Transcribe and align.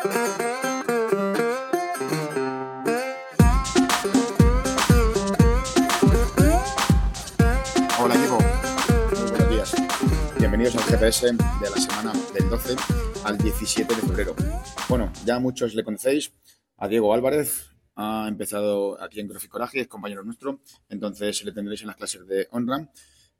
Hola 0.00 0.14
equipo, 8.14 8.38
muy 9.18 9.30
buenos 9.30 9.50
días. 9.50 9.74
Bienvenidos 10.38 10.76
al 10.76 10.82
GPS 10.84 11.26
de 11.32 11.34
la 11.34 11.76
semana 11.76 12.12
del 12.32 12.48
12 12.48 12.76
al 13.24 13.38
17 13.38 13.92
de 13.92 14.00
febrero. 14.02 14.36
Bueno, 14.88 15.12
ya 15.24 15.40
muchos 15.40 15.74
le 15.74 15.82
conocéis 15.82 16.32
a 16.76 16.86
Diego 16.86 17.12
Álvarez, 17.12 17.70
ha 17.96 18.26
empezado 18.28 19.02
aquí 19.02 19.18
en 19.18 19.26
Crossfit 19.26 19.50
Coraje, 19.50 19.80
es 19.80 19.88
compañero 19.88 20.22
nuestro, 20.22 20.60
entonces 20.88 21.42
le 21.42 21.50
tendréis 21.50 21.80
en 21.80 21.88
las 21.88 21.96
clases 21.96 22.24
de 22.24 22.46
OnRAM 22.52 22.88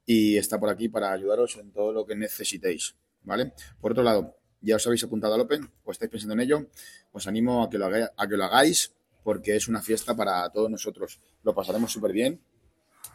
y 0.05 0.35
está 0.35 0.59
por 0.59 0.67
aquí 0.67 0.89
para 0.89 1.13
ayudaros 1.13 1.55
en 1.55 1.71
todo 1.71 1.93
lo 1.93 2.05
que 2.05 2.17
necesitéis, 2.17 2.97
¿vale? 3.21 3.53
Por 3.79 3.93
otro 3.93 4.03
lado, 4.03 4.38
ya 4.61 4.75
os 4.75 4.85
habéis 4.85 5.03
apuntado 5.03 5.33
al 5.33 5.41
Open 5.41 5.69
o 5.83 5.91
estáis 5.91 6.11
pensando 6.11 6.33
en 6.33 6.41
ello, 6.41 6.67
os 7.11 7.27
animo 7.27 7.63
a 7.63 7.69
que 7.69 7.77
lo, 7.77 7.87
a 7.87 8.27
que 8.27 8.37
lo 8.37 8.43
hagáis 8.43 8.93
porque 9.23 9.55
es 9.55 9.67
una 9.67 9.81
fiesta 9.81 10.15
para 10.15 10.49
todos 10.49 10.69
nosotros. 10.69 11.19
Lo 11.43 11.53
pasaremos 11.53 11.91
súper 11.91 12.11
bien 12.11 12.41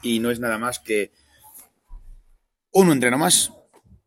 y 0.02 0.20
no 0.20 0.30
es 0.30 0.40
nada 0.40 0.58
más 0.58 0.78
que 0.78 1.12
un 2.72 2.90
entreno 2.90 3.18
más 3.18 3.52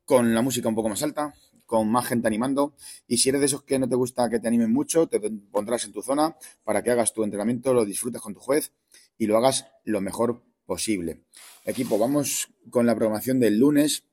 con 0.05 0.33
la 0.33 0.41
música 0.41 0.69
un 0.69 0.75
poco 0.75 0.89
más 0.89 1.03
alta, 1.03 1.33
con 1.65 1.89
más 1.91 2.05
gente 2.07 2.27
animando. 2.27 2.73
Y 3.07 3.17
si 3.17 3.29
eres 3.29 3.41
de 3.41 3.47
esos 3.47 3.63
que 3.63 3.79
no 3.79 3.87
te 3.87 3.95
gusta 3.95 4.29
que 4.29 4.39
te 4.39 4.47
animen 4.47 4.71
mucho, 4.71 5.07
te 5.07 5.19
pondrás 5.51 5.85
en 5.85 5.91
tu 5.91 6.01
zona 6.01 6.35
para 6.63 6.81
que 6.81 6.91
hagas 6.91 7.13
tu 7.13 7.23
entrenamiento, 7.23 7.73
lo 7.73 7.85
disfrutes 7.85 8.21
con 8.21 8.33
tu 8.33 8.39
juez 8.39 8.71
y 9.17 9.27
lo 9.27 9.37
hagas 9.37 9.67
lo 9.83 10.01
mejor 10.01 10.43
posible. 10.65 11.23
Equipo, 11.65 11.97
vamos 11.97 12.49
con 12.69 12.85
la 12.85 12.95
programación 12.95 13.39
del 13.39 13.57
lunes 13.57 14.03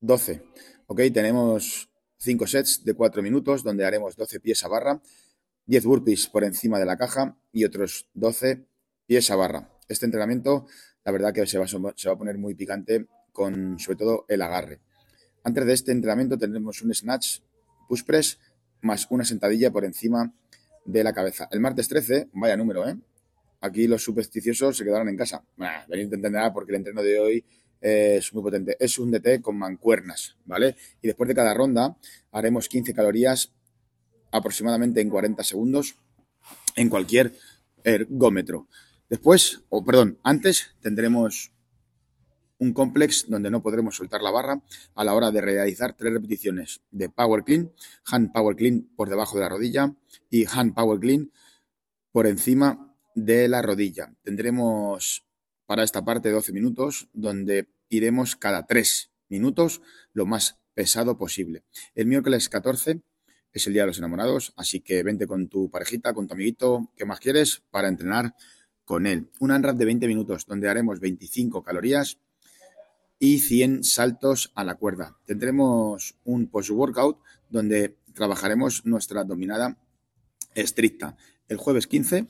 12. 0.00 0.42
Ok, 0.86 1.00
tenemos 1.12 1.89
5 2.20 2.46
sets 2.46 2.84
de 2.84 2.94
4 2.94 3.22
minutos 3.22 3.62
donde 3.62 3.84
haremos 3.84 4.16
12 4.16 4.40
pies 4.40 4.62
a 4.64 4.68
barra, 4.68 5.00
10 5.66 5.84
burpees 5.84 6.26
por 6.26 6.44
encima 6.44 6.78
de 6.78 6.84
la 6.84 6.96
caja 6.96 7.36
y 7.52 7.64
otros 7.64 8.08
12 8.14 8.66
pies 9.06 9.30
a 9.30 9.36
barra. 9.36 9.70
Este 9.88 10.04
entrenamiento, 10.04 10.66
la 11.04 11.12
verdad 11.12 11.32
que 11.32 11.46
se 11.46 11.58
va, 11.58 11.66
se 11.66 11.78
va 11.78 12.14
a 12.14 12.18
poner 12.18 12.38
muy 12.38 12.54
picante 12.54 13.06
con 13.32 13.78
sobre 13.78 13.96
todo 13.96 14.26
el 14.28 14.42
agarre. 14.42 14.80
Antes 15.42 15.64
de 15.64 15.72
este 15.72 15.92
entrenamiento 15.92 16.36
tendremos 16.36 16.82
un 16.82 16.94
snatch 16.94 17.38
push 17.88 18.04
press 18.04 18.38
más 18.82 19.06
una 19.10 19.24
sentadilla 19.24 19.70
por 19.70 19.84
encima 19.84 20.34
de 20.84 21.04
la 21.04 21.12
cabeza. 21.12 21.48
El 21.50 21.60
martes 21.60 21.88
13, 21.88 22.28
vaya 22.34 22.56
número, 22.56 22.88
¿eh? 22.88 22.96
Aquí 23.62 23.86
los 23.86 24.02
supersticiosos 24.02 24.76
se 24.76 24.84
quedaron 24.84 25.08
en 25.08 25.16
casa. 25.16 25.44
Bueno, 25.56 25.74
venid 25.88 26.12
a 26.12 26.16
entender 26.16 26.52
porque 26.52 26.72
el 26.72 26.76
entreno 26.76 27.02
de 27.02 27.18
hoy 27.18 27.44
es 27.80 28.32
muy 28.34 28.42
potente. 28.42 28.76
Es 28.78 28.98
un 28.98 29.10
DT 29.10 29.40
con 29.40 29.56
mancuernas, 29.58 30.36
¿vale? 30.44 30.76
Y 31.02 31.06
después 31.06 31.28
de 31.28 31.34
cada 31.34 31.54
ronda 31.54 31.96
haremos 32.32 32.68
15 32.68 32.92
calorías 32.94 33.52
aproximadamente 34.30 35.00
en 35.00 35.10
40 35.10 35.42
segundos 35.44 35.96
en 36.76 36.88
cualquier 36.88 37.32
ergómetro. 37.82 38.68
Después, 39.08 39.62
o 39.68 39.84
perdón, 39.84 40.18
antes 40.22 40.76
tendremos 40.80 41.52
un 42.58 42.74
complex 42.74 43.26
donde 43.28 43.50
no 43.50 43.62
podremos 43.62 43.96
soltar 43.96 44.22
la 44.22 44.30
barra 44.30 44.62
a 44.94 45.04
la 45.04 45.14
hora 45.14 45.30
de 45.30 45.40
realizar 45.40 45.94
tres 45.94 46.12
repeticiones 46.12 46.82
de 46.90 47.08
power 47.08 47.42
clean, 47.42 47.72
hand 48.04 48.32
power 48.32 48.54
clean 48.54 48.88
por 48.96 49.08
debajo 49.08 49.36
de 49.36 49.44
la 49.44 49.48
rodilla 49.48 49.94
y 50.28 50.44
hand 50.44 50.74
power 50.74 51.00
clean 51.00 51.32
por 52.12 52.26
encima 52.26 52.94
de 53.14 53.48
la 53.48 53.62
rodilla. 53.62 54.14
Tendremos 54.22 55.24
para 55.70 55.84
esta 55.84 56.04
parte 56.04 56.32
12 56.32 56.52
minutos 56.52 57.08
donde 57.12 57.68
iremos 57.88 58.34
cada 58.34 58.66
3 58.66 59.12
minutos 59.28 59.82
lo 60.12 60.26
más 60.26 60.58
pesado 60.74 61.16
posible. 61.16 61.62
El 61.94 62.06
miércoles 62.06 62.48
14 62.48 63.00
es 63.52 63.66
el 63.68 63.74
día 63.74 63.82
de 63.82 63.86
los 63.86 63.98
enamorados, 63.98 64.52
así 64.56 64.80
que 64.80 65.00
vente 65.04 65.28
con 65.28 65.46
tu 65.46 65.70
parejita, 65.70 66.12
con 66.12 66.26
tu 66.26 66.34
amiguito, 66.34 66.90
¿qué 66.96 67.04
más 67.04 67.20
quieres? 67.20 67.62
Para 67.70 67.86
entrenar 67.86 68.34
con 68.84 69.06
él. 69.06 69.30
Un 69.38 69.52
unwrap 69.52 69.76
de 69.76 69.84
20 69.84 70.08
minutos 70.08 70.44
donde 70.44 70.68
haremos 70.68 70.98
25 70.98 71.62
calorías 71.62 72.18
y 73.20 73.38
100 73.38 73.84
saltos 73.84 74.50
a 74.56 74.64
la 74.64 74.74
cuerda. 74.74 75.18
Tendremos 75.24 76.16
un 76.24 76.48
post-workout 76.48 77.20
donde 77.48 77.96
trabajaremos 78.12 78.86
nuestra 78.86 79.22
dominada 79.22 79.78
estricta. 80.56 81.16
El 81.46 81.58
jueves 81.58 81.86
15 81.86 82.26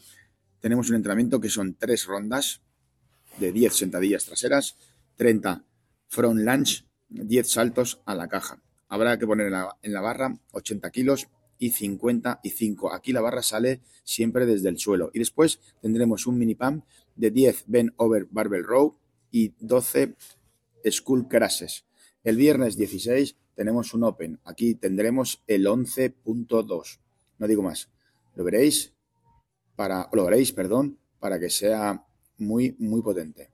tenemos 0.61 0.91
un 0.91 0.97
entrenamiento 0.97 1.41
que 1.41 1.49
son 1.49 1.75
tres 1.75 2.05
rondas 2.05 2.61
de 3.39 3.53
10 3.53 3.75
sentadillas 3.75 4.25
traseras, 4.25 4.77
30 5.17 5.65
front 6.09 6.41
lunge, 6.41 6.85
10 7.09 7.49
saltos 7.49 8.01
a 8.05 8.15
la 8.15 8.29
caja. 8.29 8.63
Habrá 8.89 9.19
que 9.19 9.27
poner 9.27 9.53
en 9.83 9.93
la, 9.93 10.01
barra 10.01 10.37
80 10.53 10.91
kilos 10.91 11.29
y 11.59 11.71
55. 11.71 12.93
Aquí 12.93 13.13
la 13.13 13.21
barra 13.21 13.43
sale 13.43 13.81
siempre 14.03 14.47
desde 14.47 14.69
el 14.69 14.79
suelo. 14.79 15.11
Y 15.15 15.21
después 15.21 15.61
tendremos 15.81 16.27
un 16.27 16.39
mini 16.39 16.55
pump 16.55 16.85
de 17.15 17.31
10 17.31 17.65
bend 17.69 17.93
over 17.97 18.27
barbell 18.31 18.65
row 18.65 18.97
y 19.31 19.55
12 19.61 20.17
School 20.91 21.29
Crashes. 21.29 21.85
El 22.25 22.37
viernes 22.37 22.77
16 22.77 23.37
tenemos 23.55 23.95
un 23.95 24.05
Open. 24.05 24.41
Aquí 24.45 24.75
tendremos 24.75 25.43
el 25.47 25.67
11.2. 25.67 26.99
No 27.39 27.47
digo 27.47 27.63
más. 27.63 27.91
Lo 28.35 28.45
veréis 28.45 28.93
para, 29.77 30.09
lo 30.13 30.25
veréis, 30.25 30.53
perdón, 30.53 30.99
para 31.19 31.39
que 31.39 31.51
sea 31.51 32.07
muy, 32.41 32.75
muy 32.79 33.03
potente. 33.03 33.51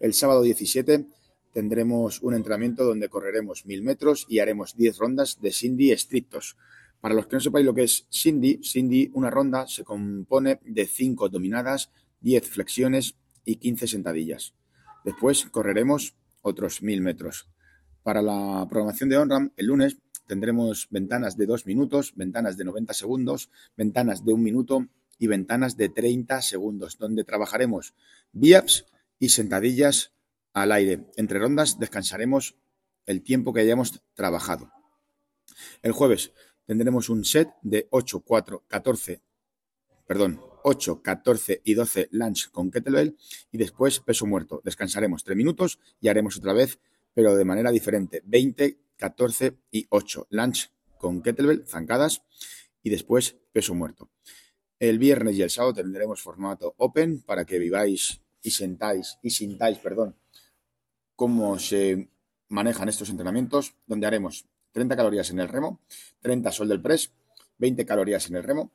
El 0.00 0.14
sábado 0.14 0.42
17 0.42 1.06
tendremos 1.52 2.22
un 2.22 2.34
entrenamiento 2.34 2.84
donde 2.84 3.08
correremos 3.08 3.66
mil 3.66 3.82
metros 3.82 4.26
y 4.28 4.38
haremos 4.38 4.76
10 4.76 4.98
rondas 4.98 5.40
de 5.40 5.52
Cindy 5.52 5.92
estrictos. 5.92 6.56
Para 7.00 7.14
los 7.14 7.26
que 7.26 7.36
no 7.36 7.40
sepáis 7.40 7.66
lo 7.66 7.74
que 7.74 7.84
es 7.84 8.06
Cindy, 8.12 8.60
Cindy, 8.62 9.10
una 9.14 9.30
ronda 9.30 9.66
se 9.66 9.84
compone 9.84 10.60
de 10.64 10.86
5 10.86 11.28
dominadas, 11.28 11.90
10 12.20 12.48
flexiones 12.48 13.16
y 13.44 13.56
15 13.56 13.86
sentadillas. 13.86 14.54
Después 15.04 15.46
correremos 15.46 16.16
otros 16.42 16.82
mil 16.82 17.00
metros. 17.00 17.48
Para 18.02 18.22
la 18.22 18.66
programación 18.68 19.08
de 19.08 19.18
OnRAM, 19.18 19.52
el 19.56 19.66
lunes 19.66 19.98
tendremos 20.26 20.88
ventanas 20.90 21.36
de 21.36 21.46
dos 21.46 21.66
minutos, 21.66 22.12
ventanas 22.16 22.56
de 22.56 22.64
90 22.64 22.94
segundos, 22.94 23.50
ventanas 23.76 24.24
de 24.24 24.32
un 24.32 24.42
minuto 24.42 24.86
y 25.18 25.26
ventanas 25.26 25.76
de 25.76 25.88
30 25.88 26.42
segundos, 26.42 26.98
donde 26.98 27.24
trabajaremos 27.24 27.94
biaps 28.32 28.86
y 29.18 29.30
sentadillas 29.30 30.12
al 30.52 30.72
aire. 30.72 31.06
Entre 31.16 31.38
rondas 31.38 31.78
descansaremos 31.78 32.56
el 33.06 33.22
tiempo 33.22 33.52
que 33.52 33.60
hayamos 33.60 34.02
trabajado. 34.14 34.70
El 35.82 35.92
jueves 35.92 36.32
tendremos 36.66 37.08
un 37.08 37.24
set 37.24 37.48
de 37.62 37.88
8, 37.90 38.20
4, 38.20 38.64
14, 38.68 39.22
perdón, 40.06 40.40
8, 40.62 41.02
14 41.02 41.62
y 41.64 41.74
12 41.74 42.08
lunge 42.12 42.50
con 42.50 42.70
kettlebell 42.70 43.16
y 43.50 43.58
después 43.58 44.00
peso 44.00 44.26
muerto. 44.26 44.60
Descansaremos 44.64 45.24
3 45.24 45.36
minutos 45.36 45.78
y 46.00 46.08
haremos 46.08 46.36
otra 46.36 46.52
vez, 46.52 46.78
pero 47.14 47.34
de 47.36 47.44
manera 47.44 47.70
diferente. 47.70 48.22
20, 48.24 48.78
14 48.96 49.56
y 49.70 49.86
8 49.88 50.26
lunge 50.30 50.68
con 50.98 51.22
kettlebell, 51.22 51.64
zancadas 51.66 52.22
y 52.82 52.90
después 52.90 53.36
peso 53.52 53.74
muerto. 53.74 54.10
El 54.78 54.98
viernes 54.98 55.36
y 55.36 55.42
el 55.42 55.50
sábado 55.50 55.74
tendremos 55.74 56.22
formato 56.22 56.74
open 56.76 57.22
para 57.22 57.44
que 57.44 57.58
viváis 57.58 58.20
y 58.42 58.50
sentáis 58.52 59.18
y 59.22 59.30
sintáis, 59.30 59.78
perdón, 59.78 60.16
cómo 61.16 61.58
se 61.58 62.10
manejan 62.48 62.88
estos 62.88 63.10
entrenamientos, 63.10 63.74
donde 63.86 64.06
haremos 64.06 64.46
30 64.72 64.96
calorías 64.96 65.30
en 65.30 65.40
el 65.40 65.48
remo, 65.48 65.80
30 66.20 66.52
sol 66.52 66.68
del 66.68 66.80
press, 66.80 67.12
20 67.58 67.84
calorías 67.84 68.28
en 68.30 68.36
el 68.36 68.44
remo, 68.44 68.70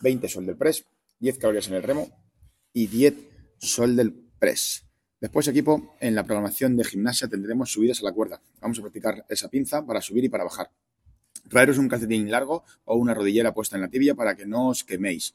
20 0.00 0.28
sol 0.28 0.44
del 0.44 0.56
press, 0.56 0.84
10 1.20 1.38
calorías 1.38 1.68
en 1.68 1.74
el 1.74 1.82
remo 1.82 2.08
y 2.74 2.88
10 2.88 3.14
sol 3.58 3.96
del 3.96 4.12
press. 4.38 4.84
Después, 5.18 5.48
equipo, 5.48 5.96
en 6.00 6.14
la 6.14 6.24
programación 6.24 6.76
de 6.76 6.84
gimnasia 6.84 7.28
tendremos 7.28 7.72
subidas 7.72 8.00
a 8.00 8.04
la 8.04 8.12
cuerda. 8.12 8.42
Vamos 8.60 8.78
a 8.78 8.82
practicar 8.82 9.24
esa 9.30 9.48
pinza 9.48 9.86
para 9.86 10.02
subir 10.02 10.24
y 10.24 10.28
para 10.28 10.44
bajar. 10.44 10.70
Traeros 11.48 11.78
un 11.78 11.88
calcetín 11.88 12.30
largo 12.30 12.64
o 12.84 12.96
una 12.96 13.14
rodillera 13.14 13.54
puesta 13.54 13.76
en 13.76 13.82
la 13.82 13.88
tibia 13.88 14.14
para 14.14 14.36
que 14.36 14.46
no 14.46 14.68
os 14.68 14.84
queméis. 14.84 15.34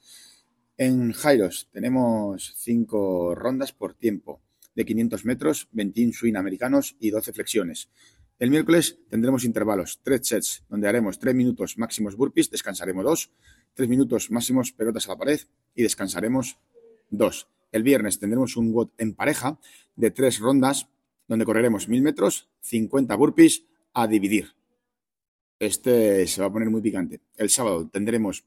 En 0.77 1.11
Jairos 1.11 1.69
tenemos 1.71 2.53
5 2.57 3.35
rondas 3.35 3.71
por 3.71 3.93
tiempo 3.93 4.41
de 4.75 4.85
500 4.85 5.25
metros, 5.25 5.67
21 5.71 6.13
swing 6.13 6.35
americanos 6.35 6.95
y 6.99 7.11
12 7.11 7.33
flexiones. 7.33 7.89
El 8.39 8.49
miércoles 8.49 8.97
tendremos 9.09 9.43
intervalos, 9.43 9.99
3 10.03 10.27
sets, 10.27 10.63
donde 10.67 10.87
haremos 10.87 11.19
3 11.19 11.35
minutos 11.35 11.77
máximos 11.77 12.15
burpees, 12.15 12.49
descansaremos 12.49 13.03
2, 13.05 13.31
3 13.75 13.89
minutos 13.89 14.31
máximos 14.31 14.71
pelotas 14.71 15.07
a 15.07 15.11
la 15.11 15.17
pared 15.17 15.39
y 15.75 15.83
descansaremos 15.83 16.57
2. 17.11 17.47
El 17.71 17.83
viernes 17.83 18.19
tendremos 18.19 18.57
un 18.57 18.73
WOD 18.73 18.89
en 18.97 19.13
pareja 19.13 19.59
de 19.95 20.09
3 20.09 20.39
rondas, 20.39 20.87
donde 21.27 21.45
correremos 21.45 21.87
1000 21.87 22.01
metros, 22.01 22.49
50 22.61 23.15
burpees 23.15 23.65
a 23.93 24.07
dividir. 24.07 24.55
Este 25.61 26.25
se 26.25 26.41
va 26.41 26.47
a 26.47 26.51
poner 26.51 26.71
muy 26.71 26.81
picante. 26.81 27.21
El 27.37 27.51
sábado 27.51 27.87
tendremos 27.87 28.45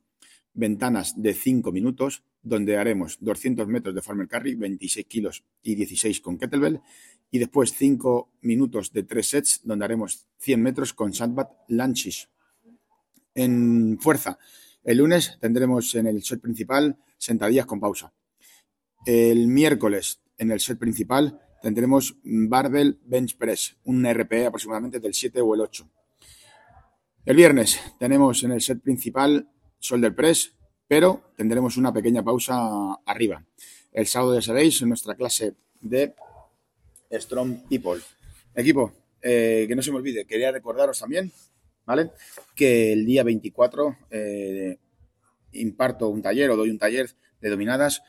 ventanas 0.52 1.14
de 1.22 1.32
5 1.32 1.70
minutos, 1.70 2.24
donde 2.42 2.76
haremos 2.76 3.18
200 3.20 3.68
metros 3.68 3.94
de 3.94 4.02
farmer 4.02 4.26
carry, 4.26 4.56
26 4.56 5.06
kilos 5.06 5.44
y 5.62 5.76
16 5.76 6.20
con 6.20 6.38
kettlebell, 6.38 6.80
y 7.30 7.38
después 7.38 7.72
5 7.72 8.32
minutos 8.40 8.92
de 8.92 9.04
3 9.04 9.28
sets, 9.28 9.60
donde 9.62 9.84
haremos 9.84 10.26
100 10.38 10.60
metros 10.60 10.92
con 10.92 11.12
sandbag 11.12 11.50
lunches. 11.68 12.30
en 13.36 13.96
fuerza. 14.00 14.36
El 14.82 14.98
lunes 14.98 15.38
tendremos 15.40 15.94
en 15.94 16.08
el 16.08 16.20
set 16.24 16.40
principal 16.40 16.98
sentadillas 17.16 17.66
con 17.66 17.78
pausa. 17.78 18.12
El 19.06 19.46
miércoles 19.46 20.20
en 20.36 20.50
el 20.50 20.58
set 20.58 20.80
principal 20.80 21.40
tendremos 21.62 22.16
barbell 22.24 22.98
bench 23.04 23.36
press, 23.36 23.76
un 23.84 24.04
RPE 24.04 24.46
aproximadamente 24.46 24.98
del 24.98 25.14
7 25.14 25.40
o 25.40 25.54
el 25.54 25.60
8. 25.60 25.88
El 27.26 27.36
viernes 27.36 27.80
tenemos 27.98 28.44
en 28.44 28.52
el 28.52 28.60
set 28.60 28.82
principal 28.82 29.48
shoulder 29.80 30.14
press, 30.14 30.52
pero 30.86 31.32
tendremos 31.38 31.78
una 31.78 31.90
pequeña 31.90 32.22
pausa 32.22 32.96
arriba. 33.06 33.42
El 33.92 34.06
sábado 34.06 34.34
ya 34.34 34.42
sabéis, 34.42 34.82
en 34.82 34.88
nuestra 34.88 35.14
clase 35.14 35.54
de 35.80 36.14
Strong 37.10 37.66
People. 37.70 38.02
Equipo, 38.54 38.92
eh, 39.22 39.64
que 39.66 39.74
no 39.74 39.80
se 39.80 39.90
me 39.90 39.96
olvide, 39.96 40.26
quería 40.26 40.52
recordaros 40.52 40.98
también, 40.98 41.32
¿vale? 41.86 42.10
Que 42.54 42.92
el 42.92 43.06
día 43.06 43.24
24 43.24 43.96
eh, 44.10 44.78
imparto 45.52 46.10
un 46.10 46.20
taller 46.20 46.50
o 46.50 46.56
doy 46.56 46.68
un 46.68 46.78
taller 46.78 47.08
de 47.40 47.48
dominadas 47.48 48.02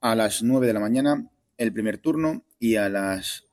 a 0.00 0.14
las 0.14 0.44
9 0.44 0.68
de 0.68 0.72
la 0.72 0.80
mañana 0.80 1.28
el 1.58 1.72
primer 1.72 1.98
turno 1.98 2.44
y 2.60 2.76
a 2.76 2.88
las 2.88 3.46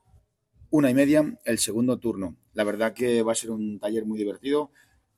una 0.70 0.92
y 0.92 0.94
media 0.94 1.40
el 1.44 1.58
segundo 1.58 1.98
turno. 1.98 2.38
La 2.54 2.64
verdad 2.64 2.94
que 2.94 3.24
va 3.24 3.32
a 3.32 3.36
ser 3.36 3.50
un 3.50 3.80
taller 3.80 4.06
muy 4.06 4.20
divertido. 4.20 4.70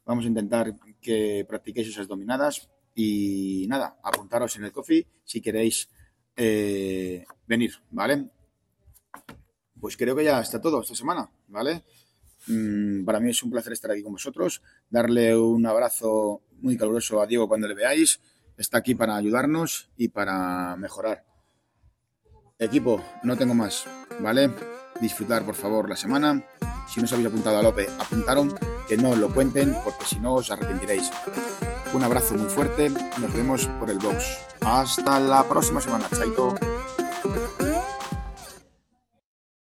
Vamos 0.09 0.25
a 0.25 0.27
intentar 0.27 0.73
que 0.99 1.45
practiquéis 1.47 1.89
esas 1.89 2.07
dominadas 2.07 2.67
y 2.95 3.67
nada, 3.69 3.99
apuntaros 4.03 4.55
en 4.57 4.63
el 4.63 4.71
coffee 4.71 5.05
si 5.23 5.39
queréis 5.39 5.87
eh, 6.35 7.23
venir, 7.45 7.75
¿vale? 7.91 8.27
Pues 9.79 9.95
creo 9.95 10.15
que 10.15 10.23
ya 10.23 10.41
está 10.41 10.59
todo 10.59 10.81
esta 10.81 10.95
semana, 10.95 11.29
¿vale? 11.49 11.83
Mm, 12.47 13.05
para 13.05 13.19
mí 13.19 13.29
es 13.29 13.43
un 13.43 13.51
placer 13.51 13.71
estar 13.71 13.91
aquí 13.91 14.01
con 14.01 14.13
vosotros, 14.13 14.63
darle 14.89 15.37
un 15.37 15.63
abrazo 15.67 16.41
muy 16.59 16.75
caluroso 16.75 17.21
a 17.21 17.27
Diego 17.27 17.47
cuando 17.47 17.67
le 17.67 17.75
veáis. 17.75 18.19
Está 18.57 18.79
aquí 18.79 18.95
para 18.95 19.15
ayudarnos 19.15 19.91
y 19.95 20.07
para 20.07 20.75
mejorar. 20.75 21.23
Equipo, 22.57 22.99
no 23.21 23.37
tengo 23.37 23.53
más, 23.53 23.85
¿vale? 24.21 24.49
Disfrutar, 24.99 25.45
por 25.45 25.53
favor, 25.53 25.87
la 25.87 25.95
semana. 25.95 26.43
Si 26.91 26.99
no 26.99 27.05
os 27.05 27.13
habéis 27.13 27.27
apuntado 27.27 27.59
a 27.59 27.61
Lope, 27.61 27.87
apuntaron, 27.99 28.55
que 28.89 28.97
no 28.97 29.15
lo 29.15 29.29
cuenten, 29.29 29.77
porque 29.83 30.03
si 30.03 30.19
no 30.19 30.33
os 30.33 30.49
arrepentiréis. 30.49 31.11
Un 31.93 32.03
abrazo 32.03 32.33
muy 32.33 32.49
fuerte, 32.49 32.89
nos 32.89 33.33
vemos 33.33 33.67
por 33.79 33.89
el 33.91 33.99
box. 33.99 34.39
Hasta 34.61 35.19
la 35.19 35.43
próxima 35.47 35.79
semana, 35.79 36.07
Chaito. 36.09 36.55